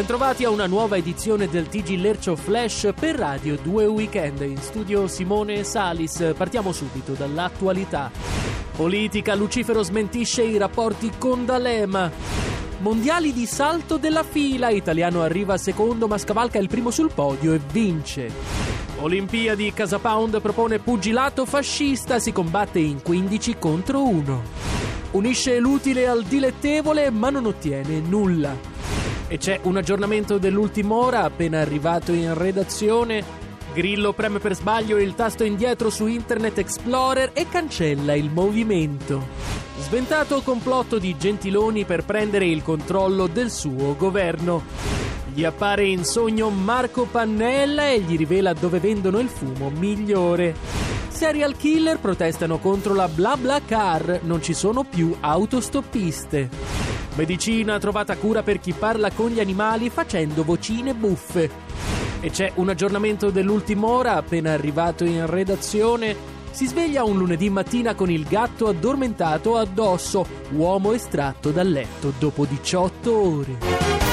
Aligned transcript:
Bentrovati 0.00 0.44
a 0.44 0.50
una 0.50 0.66
nuova 0.66 0.96
edizione 0.96 1.46
del 1.46 1.68
TG 1.68 1.98
Lercio 1.98 2.34
Flash 2.34 2.88
per 2.98 3.16
Radio 3.16 3.58
2 3.62 3.84
Weekend. 3.84 4.40
In 4.40 4.56
studio 4.56 5.06
Simone 5.06 5.62
Salis. 5.62 6.32
Partiamo 6.34 6.72
subito 6.72 7.12
dall'attualità. 7.12 8.10
Politica, 8.74 9.34
Lucifero 9.34 9.82
smentisce 9.82 10.42
i 10.42 10.56
rapporti 10.56 11.12
con 11.18 11.44
D'Alema. 11.44 12.10
Mondiali 12.78 13.34
di 13.34 13.44
salto 13.44 13.98
della 13.98 14.22
fila, 14.22 14.70
italiano 14.70 15.20
arriva 15.20 15.58
secondo 15.58 16.08
ma 16.08 16.16
scavalca 16.16 16.58
il 16.58 16.68
primo 16.68 16.90
sul 16.90 17.12
podio 17.12 17.52
e 17.52 17.60
vince. 17.70 18.32
Olimpiadi, 19.00 19.70
Casa 19.74 19.98
Pound 19.98 20.40
propone 20.40 20.78
pugilato 20.78 21.44
fascista, 21.44 22.18
si 22.18 22.32
combatte 22.32 22.78
in 22.78 23.02
15 23.02 23.56
contro 23.58 24.08
1. 24.08 24.42
Unisce 25.10 25.58
l'utile 25.58 26.08
al 26.08 26.22
dilettevole 26.22 27.10
ma 27.10 27.28
non 27.28 27.44
ottiene 27.44 28.00
nulla. 28.00 28.79
E 29.32 29.38
c'è 29.38 29.60
un 29.62 29.76
aggiornamento 29.76 30.38
dell'ultima 30.38 30.96
ora 30.96 31.22
appena 31.22 31.60
arrivato 31.60 32.10
in 32.10 32.36
redazione. 32.36 33.22
Grillo 33.72 34.12
preme 34.12 34.40
per 34.40 34.56
sbaglio 34.56 34.98
il 34.98 35.14
tasto 35.14 35.44
indietro 35.44 35.88
su 35.88 36.08
Internet 36.08 36.58
Explorer 36.58 37.30
e 37.32 37.46
cancella 37.48 38.16
il 38.16 38.28
movimento. 38.28 39.24
Sventato 39.78 40.40
complotto 40.42 40.98
di 40.98 41.16
Gentiloni 41.16 41.84
per 41.84 42.04
prendere 42.04 42.46
il 42.46 42.64
controllo 42.64 43.28
del 43.28 43.52
suo 43.52 43.94
governo. 43.94 44.64
Gli 45.32 45.44
appare 45.44 45.86
in 45.86 46.02
sogno 46.02 46.50
Marco 46.50 47.04
Pannella 47.04 47.88
e 47.88 48.00
gli 48.00 48.16
rivela 48.16 48.52
dove 48.52 48.80
vendono 48.80 49.20
il 49.20 49.28
fumo 49.28 49.70
migliore. 49.70 50.56
Serial 51.06 51.56
killer 51.56 52.00
protestano 52.00 52.58
contro 52.58 52.94
la 52.94 53.06
bla 53.06 53.36
bla 53.36 53.60
car, 53.64 54.22
non 54.24 54.42
ci 54.42 54.54
sono 54.54 54.82
più 54.82 55.14
autostoppiste. 55.20 56.89
Medicina 57.16 57.78
trovata 57.78 58.16
cura 58.16 58.42
per 58.42 58.60
chi 58.60 58.72
parla 58.72 59.10
con 59.10 59.30
gli 59.30 59.40
animali 59.40 59.90
facendo 59.90 60.44
vocine 60.44 60.94
buffe. 60.94 61.50
E 62.20 62.30
c'è 62.30 62.52
un 62.56 62.68
aggiornamento 62.68 63.30
dell'ultima 63.30 63.86
ora 63.86 64.16
appena 64.16 64.52
arrivato 64.52 65.04
in 65.04 65.26
redazione. 65.26 66.38
Si 66.50 66.66
sveglia 66.66 67.04
un 67.04 67.16
lunedì 67.16 67.48
mattina 67.48 67.94
con 67.94 68.10
il 68.10 68.24
gatto 68.24 68.68
addormentato 68.68 69.56
addosso, 69.56 70.26
uomo 70.52 70.92
estratto 70.92 71.50
dal 71.50 71.68
letto 71.68 72.12
dopo 72.18 72.44
18 72.44 73.16
ore. 73.16 74.09